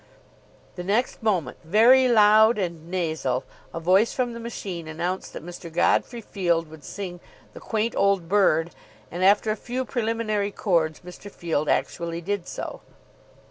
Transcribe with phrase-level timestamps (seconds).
[0.77, 5.71] The next moment, very loud and nasal, a voice from the machine announced that Mr.
[5.71, 7.19] Godfrey Field would sing
[7.53, 8.71] "The Quaint Old Bird."
[9.11, 11.29] And, after a few preliminary chords, Mr.
[11.29, 12.81] Field actually did so.